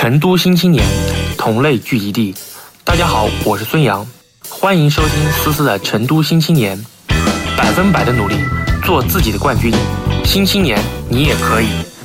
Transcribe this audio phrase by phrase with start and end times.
[0.00, 0.86] 成都新青年
[1.36, 2.32] 同类聚集地。
[2.84, 4.06] 大家好我是孙杨
[4.48, 6.78] 欢迎收听思思的成都新青年。
[7.56, 8.36] 百分百的努力
[8.84, 9.74] 做自己的冠军。
[10.24, 11.97] 新青年你也可以。